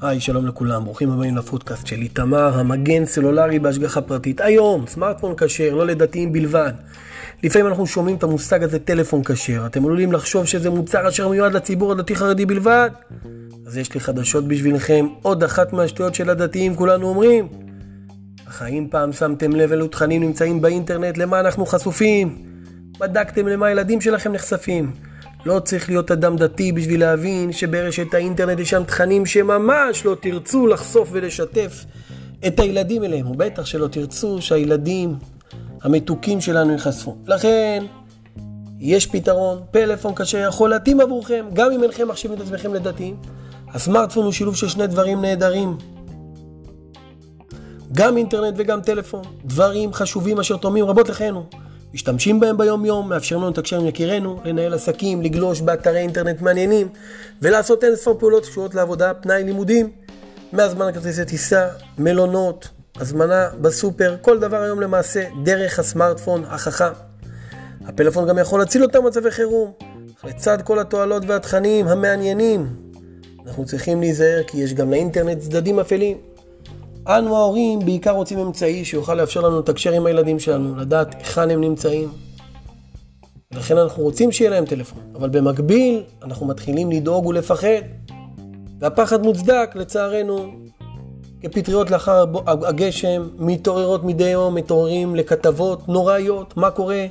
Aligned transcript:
היי, 0.00 0.20
שלום 0.20 0.46
לכולם, 0.46 0.84
ברוכים 0.84 1.10
הבאים 1.10 1.36
לפודקאסט 1.36 1.86
שלי. 1.86 2.08
תמר, 2.08 2.58
המגן 2.58 3.04
סלולרי 3.04 3.58
בהשגחה 3.58 4.00
פרטית. 4.00 4.40
היום, 4.40 4.86
סמארטפון 4.86 5.34
כשר, 5.36 5.74
לא 5.74 5.86
לדתיים 5.86 6.32
בלבד. 6.32 6.72
לפעמים 7.42 7.66
אנחנו 7.66 7.86
שומעים 7.86 8.16
את 8.16 8.22
המושג 8.22 8.62
הזה 8.62 8.78
טלפון 8.78 9.24
כשר. 9.24 9.66
אתם 9.66 9.84
עלולים 9.84 10.12
לחשוב 10.12 10.46
שזה 10.46 10.70
מוצר 10.70 11.08
אשר 11.08 11.28
מיועד 11.28 11.52
לציבור 11.52 11.92
הדתי-חרדי 11.92 12.46
בלבד? 12.46 12.90
אז 13.66 13.76
יש 13.76 13.94
לי 13.94 14.00
חדשות 14.00 14.48
בשבילכם, 14.48 15.06
עוד 15.22 15.44
אחת 15.44 15.72
מהשטויות 15.72 16.14
של 16.14 16.30
הדתיים, 16.30 16.76
כולנו 16.76 17.08
אומרים. 17.08 17.48
אך 18.48 18.62
האם 18.62 18.86
פעם 18.90 19.12
שמתם 19.12 19.52
לב 19.52 19.72
אילו 19.72 19.88
תכנים 19.88 20.22
נמצאים 20.22 20.60
באינטרנט, 20.60 21.18
למה 21.18 21.40
אנחנו 21.40 21.66
חשופים? 21.66 22.51
בדקתם 22.98 23.48
למה 23.48 23.66
הילדים 23.66 24.00
שלכם 24.00 24.32
נחשפים? 24.32 24.92
לא 25.46 25.58
צריך 25.58 25.88
להיות 25.88 26.10
אדם 26.10 26.36
דתי 26.36 26.72
בשביל 26.72 27.00
להבין 27.00 27.52
שברשת 27.52 28.14
האינטרנט 28.14 28.58
יש 28.58 28.70
שם 28.70 28.84
תכנים 28.84 29.26
שממש 29.26 30.04
לא 30.04 30.16
תרצו 30.20 30.66
לחשוף 30.66 31.08
ולשתף 31.12 31.84
את 32.46 32.60
הילדים 32.60 33.04
אליהם, 33.04 33.30
ובטח 33.30 33.66
שלא 33.66 33.86
תרצו 33.86 34.36
שהילדים 34.40 35.14
המתוקים 35.82 36.40
שלנו 36.40 36.72
ייחשפו. 36.72 37.16
לכן, 37.26 37.84
יש 38.78 39.06
פתרון, 39.06 39.60
פלאפון 39.70 40.14
כשר 40.14 40.38
יכול 40.38 40.70
להתאים 40.70 41.00
עבורכם, 41.00 41.46
גם 41.52 41.72
אם 41.72 41.82
אינכם 41.82 42.08
מחשיבים 42.08 42.36
את 42.36 42.42
עצמכם 42.42 42.74
לדתיים. 42.74 43.16
הסמארטפון 43.68 44.24
הוא 44.24 44.32
שילוב 44.32 44.56
של 44.56 44.68
שני 44.68 44.86
דברים 44.86 45.20
נהדרים. 45.20 45.76
גם 47.92 48.16
אינטרנט 48.16 48.54
וגם 48.56 48.80
טלפון, 48.80 49.22
דברים 49.44 49.92
חשובים 49.92 50.40
אשר 50.40 50.56
תורמים 50.56 50.84
רבות 50.84 51.08
לחיינו. 51.08 51.46
משתמשים 51.94 52.40
בהם 52.40 52.58
ביום 52.58 52.84
יום, 52.84 53.08
מאפשרים 53.08 53.42
לנו 53.42 53.50
לתקשר 53.50 53.80
עם 53.80 53.86
יקירנו, 53.86 54.40
לנהל 54.44 54.74
עסקים, 54.74 55.22
לגלוש 55.22 55.60
באתרי 55.60 55.98
אינטרנט 55.98 56.40
מעניינים 56.40 56.88
ולעשות 57.42 57.84
אין 57.84 57.96
ספור 57.96 58.18
פעולות 58.18 58.44
שקשורות 58.44 58.74
לעבודה, 58.74 59.14
פנאי, 59.14 59.44
לימודים. 59.44 59.90
מהזמן 60.52 60.88
לכרטיסי 60.88 61.24
טיסה, 61.24 61.68
מלונות, 61.98 62.68
הזמנה 62.96 63.48
בסופר, 63.60 64.16
כל 64.20 64.38
דבר 64.38 64.62
היום 64.62 64.80
למעשה 64.80 65.24
דרך 65.44 65.78
הסמארטפון 65.78 66.44
החכם. 66.44 66.92
הפלאפון 67.84 68.28
גם 68.28 68.38
יכול 68.38 68.60
להציל 68.60 68.82
אותם 68.82 69.04
במצבי 69.04 69.30
חירום. 69.30 69.72
לצד 70.24 70.62
כל 70.62 70.78
התועלות 70.78 71.22
והתכנים 71.26 71.88
המעניינים, 71.88 72.66
אנחנו 73.46 73.64
צריכים 73.64 74.00
להיזהר 74.00 74.42
כי 74.46 74.58
יש 74.58 74.74
גם 74.74 74.90
לאינטרנט 74.90 75.38
צדדים 75.38 75.80
אפלים. 75.80 76.16
אנו 77.06 77.36
ההורים 77.36 77.78
בעיקר 77.78 78.10
רוצים 78.10 78.38
אמצעי 78.38 78.84
שיוכל 78.84 79.14
לאפשר 79.14 79.40
לנו 79.40 79.58
לתקשר 79.58 79.92
עם 79.92 80.06
הילדים 80.06 80.38
שלנו, 80.38 80.76
לדעת 80.76 81.14
היכן 81.14 81.50
הם 81.50 81.60
נמצאים. 81.60 82.08
ולכן 83.52 83.78
אנחנו 83.78 84.02
רוצים 84.02 84.32
שיהיה 84.32 84.50
להם 84.50 84.64
טלפון, 84.64 84.98
אבל 85.14 85.28
במקביל 85.28 86.02
אנחנו 86.22 86.46
מתחילים 86.46 86.90
לדאוג 86.90 87.26
ולפחד. 87.26 87.82
והפחד 88.78 89.22
מוצדק, 89.22 89.70
לצערנו, 89.74 90.52
כפטריות 91.40 91.90
לאחר 91.90 92.24
הגשם, 92.46 93.28
מתעוררות 93.38 94.04
מדי 94.04 94.28
יום, 94.28 94.54
מתעוררים 94.54 95.16
לכתבות 95.16 95.88
נוראיות, 95.88 96.56
מה 96.56 96.70
קורה 96.70 97.06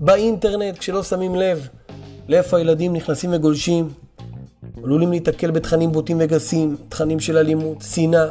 באינטרנט 0.00 0.78
כשלא 0.78 1.02
שמים 1.02 1.34
לב 1.34 1.68
לאיפה 2.28 2.56
הילדים 2.56 2.92
נכנסים 2.92 3.30
וגולשים. 3.32 3.88
עלולים 4.84 5.10
להתקל 5.10 5.50
בתכנים 5.50 5.92
בוטים 5.92 6.16
וגסים, 6.20 6.76
תכנים 6.88 7.20
של 7.20 7.36
אלימות, 7.36 7.82
שנאה, 7.94 8.26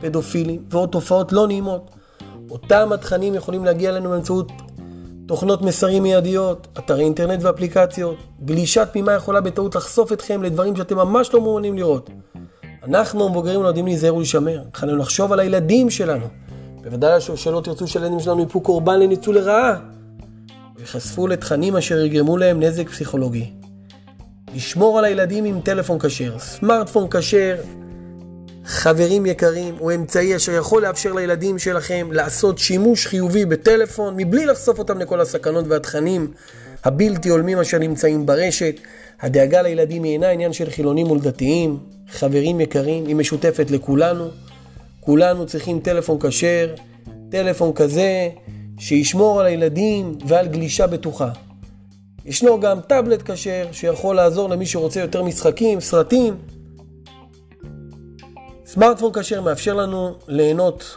פדופילים 0.00 0.64
ועוד 0.70 0.88
תופעות 0.88 1.32
לא 1.32 1.46
נעימות. 1.46 1.90
אותם 2.50 2.92
התכנים 2.92 3.34
יכולים 3.34 3.64
להגיע 3.64 3.90
אלינו 3.90 4.10
באמצעות 4.10 4.52
תוכנות 5.26 5.62
מסרים 5.62 6.02
מיידיות, 6.02 6.68
אתרי 6.78 7.04
אינטרנט 7.04 7.42
ואפליקציות. 7.42 8.16
גלישת 8.44 8.88
תמימה 8.92 9.12
יכולה 9.12 9.40
בטעות 9.40 9.74
לחשוף 9.74 10.12
אתכם 10.12 10.42
לדברים 10.42 10.76
שאתם 10.76 10.96
ממש 10.96 11.34
לא 11.34 11.40
מעוניינים 11.40 11.78
לראות. 11.78 12.10
אנחנו 12.84 13.26
המבוגרים 13.26 13.62
לא 13.62 13.68
יודעים 13.68 13.86
להיזהר 13.86 14.14
ולשמר, 14.14 14.62
חייבים 14.74 14.98
לחשוב 14.98 15.32
על 15.32 15.40
הילדים 15.40 15.90
שלנו. 15.90 16.26
בוודאי 16.82 17.20
שלא 17.20 17.60
תרצו 17.64 17.86
שהילדים 17.86 18.20
שלנו 18.20 18.42
יפו 18.42 18.60
קורבן 18.60 19.00
לניצול 19.00 19.34
לרעה. 19.34 19.76
ויחשפו 20.76 21.26
לתכנים 21.26 21.76
אשר 21.76 21.98
יגרמו 21.98 22.36
להם 22.36 22.62
נזק 22.62 22.88
פסיכולוגי. 22.88 23.52
לשמור 24.54 24.98
על 24.98 25.04
הילדים 25.04 25.44
עם 25.44 25.60
טלפון 25.60 25.98
כשר, 25.98 26.38
סמארטפון 26.38 27.06
כשר, 27.10 27.56
חברים 28.66 29.26
יקרים, 29.26 29.74
הוא 29.78 29.92
אמצעי 29.92 30.36
אשר 30.36 30.52
יכול 30.52 30.82
לאפשר 30.82 31.12
לילדים 31.12 31.58
שלכם 31.58 32.08
לעשות 32.12 32.58
שימוש 32.58 33.06
חיובי 33.06 33.44
בטלפון 33.44 34.14
מבלי 34.16 34.46
לחשוף 34.46 34.78
אותם 34.78 34.98
לכל 34.98 35.20
הסכנות 35.20 35.64
והתכנים 35.68 36.30
הבלתי 36.84 37.28
הולמים 37.28 37.58
אשר 37.58 37.78
נמצאים 37.78 38.26
ברשת. 38.26 38.74
הדאגה 39.20 39.62
לילדים 39.62 40.02
היא 40.02 40.12
אינה 40.12 40.28
עניין 40.28 40.52
של 40.52 40.70
חילונים 40.70 41.06
מול 41.06 41.20
דתיים, 41.20 41.78
חברים 42.10 42.60
יקרים, 42.60 43.06
היא 43.06 43.16
משותפת 43.16 43.70
לכולנו. 43.70 44.28
כולנו 45.00 45.46
צריכים 45.46 45.80
טלפון 45.80 46.18
כשר, 46.20 46.74
טלפון 47.30 47.72
כזה 47.72 48.28
שישמור 48.78 49.40
על 49.40 49.46
הילדים 49.46 50.18
ועל 50.26 50.46
גלישה 50.46 50.86
בטוחה. 50.86 51.28
ישנו 52.24 52.60
גם 52.60 52.80
טאבלט 52.80 53.30
כשר 53.30 53.66
שיכול 53.72 54.16
לעזור 54.16 54.48
למי 54.48 54.66
שרוצה 54.66 55.00
יותר 55.00 55.22
משחקים, 55.22 55.80
סרטים. 55.80 56.55
סמארטפון 58.66 59.12
כשר 59.12 59.40
מאפשר 59.40 59.74
לנו 59.74 60.14
ליהנות 60.28 60.96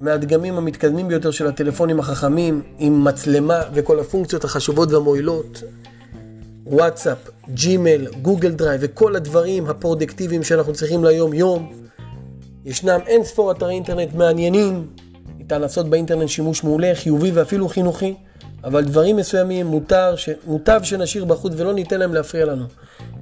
מהדגמים 0.00 0.54
המתקדמים 0.54 1.08
ביותר 1.08 1.30
של 1.30 1.46
הטלפונים 1.46 2.00
החכמים 2.00 2.62
עם 2.78 3.04
מצלמה 3.04 3.60
וכל 3.74 4.00
הפונקציות 4.00 4.44
החשובות 4.44 4.92
והמועילות. 4.92 5.62
וואטסאפ, 6.66 7.18
ג'ימל, 7.48 8.06
גוגל 8.22 8.50
דרייב 8.50 8.80
וכל 8.84 9.16
הדברים 9.16 9.66
הפרודקטיביים 9.66 10.42
שאנחנו 10.42 10.72
צריכים 10.72 11.04
ליום 11.04 11.32
יום. 11.32 11.72
ישנם 12.64 13.00
אין 13.06 13.24
ספור 13.24 13.50
אתרי 13.50 13.74
אינטרנט 13.74 14.14
מעניינים, 14.14 14.86
ניתן 15.38 15.60
לעשות 15.60 15.86
באינטרנט 15.88 16.28
שימוש 16.28 16.64
מעולה, 16.64 16.92
חיובי 16.94 17.30
ואפילו 17.30 17.68
חינוכי, 17.68 18.14
אבל 18.64 18.84
דברים 18.84 19.16
מסוימים 19.16 19.66
מותר, 19.66 20.16
ש... 20.16 20.28
מוטב 20.46 20.80
שנשאיר 20.82 21.24
בחוץ 21.24 21.52
ולא 21.56 21.74
ניתן 21.74 21.98
להם 21.98 22.14
להפריע 22.14 22.44
לנו. 22.44 22.64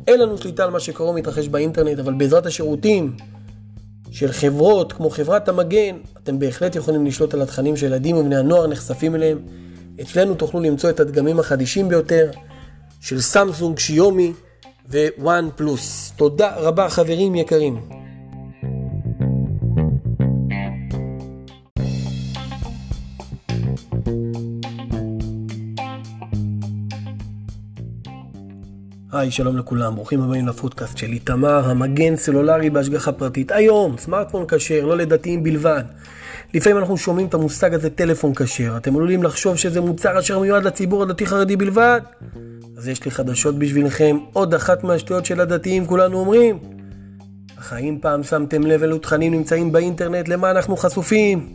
אין 0.07 0.21
לנו 0.21 0.39
שליטה 0.39 0.65
על 0.65 0.71
מה 0.71 0.81
שקרוב 0.81 1.17
מתרחש 1.17 1.49
באינטרנט, 1.49 1.99
אבל 1.99 2.13
בעזרת 2.13 2.47
השירותים 2.47 3.17
של 4.15 4.33
חברות 4.33 4.93
כמו 4.93 5.11
חברת 5.11 5.49
המגן, 5.49 5.97
אתם 6.23 6.39
בהחלט 6.39 6.77
יכולים 6.77 7.07
לשלוט 7.07 7.35
על 7.35 7.43
התכנים 7.43 7.77
שילדים 7.77 8.17
ובני 8.17 8.37
הנוער 8.37 8.67
נחשפים 8.67 9.15
אליהם. 9.15 9.39
אצלנו 10.01 10.35
תוכלו 10.35 10.61
למצוא 10.61 10.91
את 10.91 11.01
הדגמים 11.01 11.41
החדישים 11.41 11.89
ביותר 11.89 12.31
של 13.01 13.21
סמסונג, 13.21 13.79
שיומי 13.79 14.33
ווואן 14.91 15.49
פלוס. 15.57 16.13
תודה 16.17 16.57
רבה 16.57 16.89
חברים 16.89 17.35
יקרים. 17.35 18.04
היי, 29.15 29.31
שלום 29.31 29.57
לכולם, 29.57 29.95
ברוכים 29.95 30.23
הבאים 30.23 30.49
לפודקאסט 30.49 30.99
שלי. 30.99 31.19
תמר, 31.19 31.71
המגן 31.71 32.17
סלולרי 32.17 32.71
בהשגחה 32.71 33.13
פרטית. 33.13 33.53
היום, 33.53 33.97
סמארטפון 33.99 34.45
כשר, 34.49 34.85
לא 34.85 34.97
לדתיים 34.97 35.43
בלבד. 35.43 35.83
לפעמים 36.55 36.79
אנחנו 36.79 36.97
שומעים 36.97 37.27
את 37.27 37.35
המושג 37.35 37.75
הזה 37.75 37.91
טלפון 37.91 38.35
כשר. 38.35 38.77
אתם 38.77 38.97
עלולים 38.97 39.23
לחשוב 39.23 39.57
שזה 39.57 39.81
מוצר 39.81 40.19
אשר 40.19 40.39
מיועד 40.39 40.65
לציבור 40.65 41.03
הדתי-חרדי 41.03 41.57
בלבד? 41.57 42.01
אז 42.77 42.89
יש 42.89 43.05
לי 43.05 43.11
חדשות 43.11 43.59
בשבילכם, 43.59 44.17
עוד 44.33 44.55
אחת 44.55 44.85
מהשטויות 44.85 45.27
של 45.27 45.41
הדתיים, 45.41 45.87
כולנו 45.87 46.19
אומרים. 46.19 46.59
אך 47.59 47.73
האם 47.73 47.99
פעם 48.01 48.23
שמתם 48.23 48.63
לב 48.63 48.83
אילו 48.83 48.99
תכנים 48.99 49.33
נמצאים 49.33 49.73
באינטרנט, 49.73 50.29
למה 50.29 50.51
אנחנו 50.51 50.77
חשופים? 50.77 51.49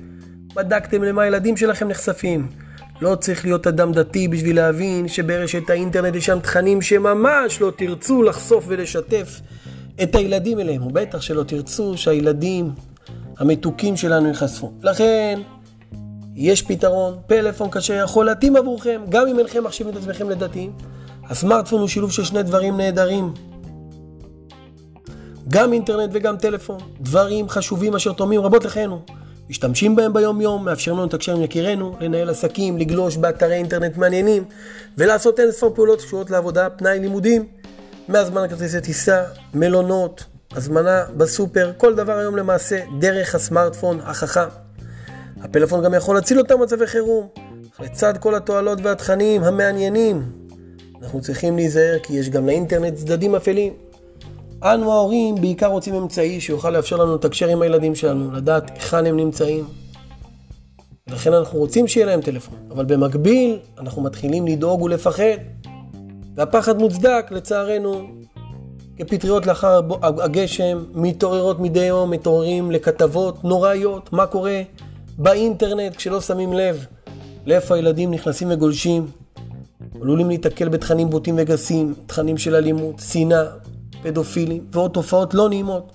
בדקתם 0.55 1.03
למה 1.03 1.21
הילדים 1.21 1.57
שלכם 1.57 1.87
נחשפים? 1.87 2.68
לא 3.01 3.15
צריך 3.15 3.45
להיות 3.45 3.67
אדם 3.67 3.91
דתי 3.91 4.27
בשביל 4.27 4.55
להבין 4.55 5.07
שברשת 5.07 5.69
האינטרנט 5.69 6.15
יש 6.15 6.25
שם 6.25 6.39
תכנים 6.39 6.81
שממש 6.81 7.61
לא 7.61 7.71
תרצו 7.77 8.23
לחשוף 8.23 8.65
ולשתף 8.67 9.41
את 10.03 10.15
הילדים 10.15 10.59
אליהם, 10.59 10.87
ובטח 10.87 11.21
שלא 11.21 11.43
תרצו 11.43 11.97
שהילדים 11.97 12.71
המתוקים 13.37 13.97
שלנו 13.97 14.27
ייחשפו. 14.27 14.71
לכן, 14.81 15.39
יש 16.35 16.61
פתרון, 16.61 17.17
פלאפון 17.27 17.71
כשר 17.71 17.93
יכול 17.93 18.25
להתאים 18.25 18.55
עבורכם, 18.55 19.01
גם 19.09 19.27
אם 19.27 19.39
אינכם 19.39 19.63
מחשיבים 19.63 19.93
את 19.93 19.97
עצמכם 19.97 20.29
לדתיים. 20.29 20.71
הסמארטפון 21.23 21.79
הוא 21.79 21.87
שילוב 21.87 22.11
של 22.11 22.23
שני 22.23 22.43
דברים 22.43 22.77
נהדרים. 22.77 23.33
גם 25.47 25.73
אינטרנט 25.73 26.09
וגם 26.13 26.37
טלפון, 26.37 26.79
דברים 27.01 27.49
חשובים 27.49 27.95
אשר 27.95 28.13
תורמים 28.13 28.41
רבות 28.41 28.65
לחיינו. 28.65 29.01
משתמשים 29.49 29.95
בהם 29.95 30.13
ביום 30.13 30.41
יום, 30.41 30.65
מאפשרים 30.65 30.97
לנו 30.97 31.05
לתקשר 31.05 31.35
עם 31.35 31.41
יקירנו, 31.41 31.95
לנהל 31.99 32.29
עסקים, 32.29 32.77
לגלוש 32.77 33.17
באתרי 33.17 33.53
אינטרנט 33.53 33.97
מעניינים 33.97 34.43
ולעשות 34.97 35.39
אין 35.39 35.51
ספור 35.51 35.75
פעולות 35.75 35.99
שקשורות 35.99 36.29
לעבודה, 36.29 36.69
פנאי, 36.69 36.99
לימודים. 36.99 37.45
מהזמן 38.07 38.43
לכרטיסי 38.43 38.81
טיסה, 38.81 39.23
מלונות, 39.53 40.25
הזמנה 40.51 41.03
בסופר, 41.17 41.71
כל 41.77 41.95
דבר 41.95 42.17
היום 42.17 42.35
למעשה 42.35 42.79
דרך 42.99 43.35
הסמארטפון 43.35 43.99
החכם. 44.03 44.47
הפלאפון 45.41 45.83
גם 45.83 45.93
יכול 45.93 46.15
להציל 46.15 46.39
אותם 46.39 46.59
במצבי 46.59 46.87
חירום. 46.87 47.27
לצד 47.79 48.13
כל 48.17 48.35
התועלות 48.35 48.79
והתכנים 48.83 49.43
המעניינים, 49.43 50.31
אנחנו 51.01 51.21
צריכים 51.21 51.55
להיזהר 51.55 51.97
כי 52.03 52.13
יש 52.13 52.29
גם 52.29 52.45
לאינטרנט 52.47 52.93
צדדים 52.93 53.35
אפלים. 53.35 53.88
אנו 54.63 54.91
ההורים 54.91 55.35
בעיקר 55.35 55.67
רוצים 55.67 55.95
אמצעי 55.95 56.41
שיוכל 56.41 56.69
לאפשר 56.69 56.97
לנו 56.97 57.15
לתקשר 57.15 57.47
עם 57.47 57.61
הילדים 57.61 57.95
שלנו, 57.95 58.31
לדעת 58.31 58.71
היכן 58.71 59.05
הם 59.05 59.17
נמצאים. 59.17 59.65
ולכן 61.07 61.33
אנחנו 61.33 61.59
רוצים 61.59 61.87
שיהיה 61.87 62.05
להם 62.05 62.21
טלפון, 62.21 62.55
אבל 62.71 62.85
במקביל 62.85 63.59
אנחנו 63.77 64.01
מתחילים 64.01 64.47
לדאוג 64.47 64.81
ולפחד. 64.81 65.37
והפחד 66.35 66.77
מוצדק, 66.77 67.27
לצערנו, 67.31 68.07
כפטריות 68.97 69.45
לאחר 69.45 69.81
הגשם, 70.01 70.83
מתעוררות 70.93 71.59
מדי 71.59 71.85
יום, 71.85 72.11
מתעוררים 72.11 72.71
לכתבות 72.71 73.43
נוראיות, 73.43 74.13
מה 74.13 74.27
קורה 74.27 74.61
באינטרנט 75.17 75.95
כשלא 75.95 76.21
שמים 76.21 76.53
לב 76.53 76.85
לאיפה 77.45 77.75
הילדים 77.75 78.11
נכנסים 78.11 78.47
וגולשים. 78.51 79.07
עלולים 80.01 80.27
להיתקל 80.27 80.69
בתכנים 80.69 81.09
בוטים 81.09 81.35
וגסים, 81.37 81.93
תכנים 82.07 82.37
של 82.37 82.55
אלימות, 82.55 82.95
שנאה, 83.11 83.45
פדופילים 84.03 84.65
ועוד 84.71 84.91
תופעות 84.91 85.33
לא 85.33 85.49
נעימות. 85.49 85.91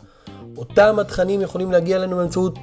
אותם 0.56 0.98
התכנים 0.98 1.40
יכולים 1.40 1.72
להגיע 1.72 1.96
אלינו 1.96 2.16
באמצעות 2.16 2.58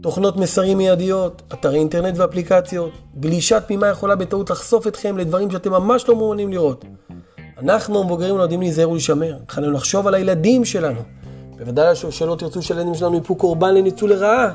תוכנות 0.00 0.36
מסרים 0.36 0.78
מיידיות, 0.78 1.42
אתרי 1.52 1.78
אינטרנט 1.78 2.18
ואפליקציות. 2.18 2.90
גלישת 3.20 3.62
תמימה 3.66 3.86
יכולה 3.86 4.16
בטעות 4.16 4.50
לחשוף 4.50 4.86
אתכם 4.86 5.18
לדברים 5.18 5.50
שאתם 5.50 5.72
ממש 5.72 6.08
לא 6.08 6.16
מעוניינים 6.16 6.52
לראות. 6.52 6.84
אנחנו 7.58 8.00
המבוגרים 8.00 8.36
לא 8.36 8.42
יודעים 8.42 8.60
להיזהר 8.60 8.90
ולשמר, 8.90 9.36
התחלנו 9.42 9.70
לחשוב 9.70 10.06
על 10.06 10.14
הילדים 10.14 10.64
שלנו. 10.64 11.00
בוודאי 11.58 11.94
שלא 12.10 12.36
תרצו 12.38 12.62
שהילדים 12.62 12.94
שלנו 12.94 13.16
יפו 13.16 13.34
קורבן 13.34 13.74
לניצול 13.74 14.10
לרעה, 14.10 14.50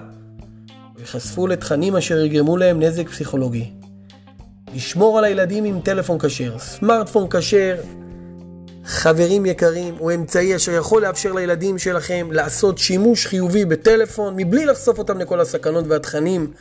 וייחשפו 0.96 1.48
לתכנים 1.48 1.96
אשר 1.96 2.18
יגרמו 2.18 2.58
להם 2.58 2.80
נזק 2.80 3.10
פסיכולוגי. 3.10 3.72
לשמור 4.76 5.18
על 5.18 5.24
הילדים 5.24 5.64
עם 5.64 5.80
טלפון 5.82 6.20
כשר, 6.20 6.60
סמארטפון 6.60 7.28
כשר, 7.30 7.76
חברים 8.88 9.46
יקרים, 9.46 9.96
הוא 9.98 10.12
אמצעי 10.12 10.56
אשר 10.56 10.72
יכול 10.72 11.02
לאפשר 11.02 11.34
לילדים 11.34 11.78
שלכם 11.78 12.28
לעשות 12.32 12.78
שימוש 12.78 13.28
חיובי 13.28 13.66
בטלפון 13.66 14.34
מבלי 14.38 14.66
לחשוף 14.66 14.98
אותם 14.98 15.20
לכל 15.20 15.40
הסכנות 15.40 15.86
והתכנים 15.88 16.52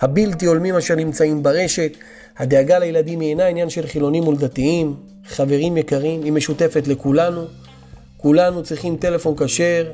הבלתי 0.00 0.46
הולמים 0.46 0.76
אשר 0.76 0.94
נמצאים 0.94 1.42
ברשת. 1.42 1.96
הדאגה 2.38 2.78
לילדים 2.78 3.20
היא 3.20 3.28
אינה 3.28 3.46
עניין 3.46 3.70
של 3.70 3.86
חילונים 3.86 4.22
מול 4.22 4.36
דתיים, 4.36 4.96
חברים 5.28 5.76
יקרים, 5.76 6.22
היא 6.22 6.32
משותפת 6.32 6.88
לכולנו. 6.88 7.44
כולנו 8.16 8.62
צריכים 8.62 8.96
טלפון 8.96 9.34
כשר, 9.36 9.90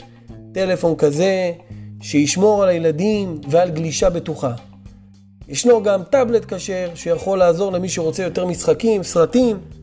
טלפון 0.52 0.96
כזה 0.96 1.52
שישמור 2.00 2.62
על 2.62 2.68
הילדים 2.68 3.40
ועל 3.50 3.70
גלישה 3.70 4.10
בטוחה. 4.10 4.52
ישנו 5.48 5.82
גם 5.82 6.02
טאבלט 6.10 6.54
כשר 6.54 6.90
שיכול 6.94 7.38
לעזור 7.38 7.72
למי 7.72 7.88
שרוצה 7.88 8.22
יותר 8.22 8.46
משחקים, 8.46 9.02
סרטים. 9.02 9.79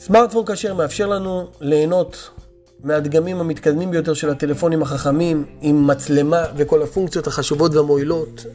סמארטפון 0.00 0.44
כשר 0.46 0.74
מאפשר 0.74 1.06
לנו 1.06 1.46
ליהנות 1.60 2.30
מהדגמים 2.84 3.40
המתקדמים 3.40 3.90
ביותר 3.90 4.14
של 4.14 4.30
הטלפונים 4.30 4.82
החכמים 4.82 5.44
עם 5.60 5.86
מצלמה 5.86 6.44
וכל 6.56 6.82
הפונקציות 6.82 7.26
החשובות 7.26 7.74
והמועילות. 7.74 8.46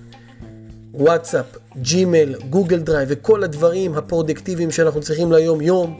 וואטסאפ, 0.94 1.45
ג'ימל, 1.77 2.36
גוגל 2.50 2.80
דרייב 2.80 3.07
וכל 3.12 3.44
הדברים 3.44 3.94
הפרודקטיביים 3.94 4.71
שאנחנו 4.71 5.01
צריכים 5.01 5.31
ליום 5.31 5.62
יום. 5.62 6.00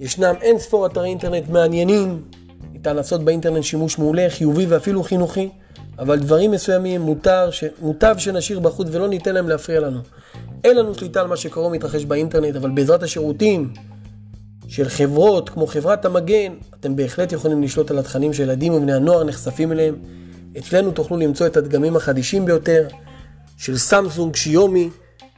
ישנם 0.00 0.34
אין 0.40 0.58
ספור 0.58 0.86
אתרי 0.86 1.08
אינטרנט 1.08 1.48
מעניינים, 1.48 2.22
ניתן 2.72 2.96
לעשות 2.96 3.24
באינטרנט 3.24 3.62
שימוש 3.62 3.98
מעולה, 3.98 4.26
חיובי 4.30 4.66
ואפילו 4.66 5.02
חינוכי, 5.02 5.48
אבל 5.98 6.18
דברים 6.18 6.50
מסוימים 6.50 7.00
מותר, 7.00 7.50
ש... 7.50 7.64
מוטב 7.80 8.14
שנשאיר 8.18 8.60
בחוץ 8.60 8.88
ולא 8.90 9.08
ניתן 9.08 9.34
להם 9.34 9.48
להפריע 9.48 9.80
לנו. 9.80 10.00
אין 10.64 10.76
לנו 10.76 10.94
שליטה 10.94 11.20
על 11.20 11.26
מה 11.26 11.36
שקרוב 11.36 11.72
מתרחש 11.72 12.04
באינטרנט, 12.04 12.56
אבל 12.56 12.70
בעזרת 12.70 13.02
השירותים 13.02 13.72
של 14.72 14.88
חברות 14.88 15.48
כמו 15.48 15.66
חברת 15.66 16.04
המגן, 16.04 16.52
אתם 16.80 16.96
בהחלט 16.96 17.32
יכולים 17.32 17.62
לשלוט 17.62 17.90
על 17.90 17.98
התכנים 17.98 18.32
שילדים 18.32 18.74
ובני 18.74 18.92
הנוער 18.92 19.24
נחשפים 19.24 19.72
אליהם. 19.72 19.94
אצלנו 20.58 20.90
תוכלו 20.90 21.16
למצוא 21.16 21.46
את 21.46 21.56
הדגמים 21.56 21.96
החדישים 21.96 22.44
ביותר 22.44 22.88
של 23.58 23.78
סמסונג, 23.78 24.36
שיומי 24.36 24.90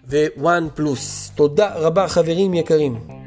ווואן 0.09 0.69
פלוס. 0.75 1.31
תודה 1.35 1.75
רבה 1.75 2.09
חברים 2.09 2.55
יקרים. 2.55 3.24